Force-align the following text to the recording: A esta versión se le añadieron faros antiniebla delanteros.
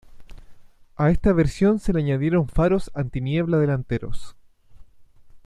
A 0.95 1.11
esta 1.11 1.31
versión 1.31 1.77
se 1.77 1.93
le 1.93 1.99
añadieron 1.99 2.47
faros 2.49 2.89
antiniebla 2.95 3.59
delanteros. 3.59 4.35